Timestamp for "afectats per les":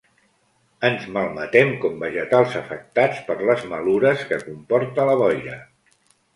2.63-3.63